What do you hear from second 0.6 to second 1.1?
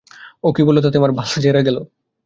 বলল তাতে